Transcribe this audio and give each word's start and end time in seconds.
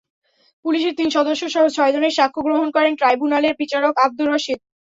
পুলিশের 0.65 0.93
তিন 0.99 1.09
সদস্যসহ 1.17 1.63
ছয়জনের 1.75 2.15
সাক্ষ্য 2.17 2.41
গ্রহণ 2.47 2.67
করেন 2.75 2.93
ট্রাইব্যুনালের 2.95 3.53
বিচারক 3.61 3.93
আবদুর 4.05 4.29
রশীদ। 4.31 4.59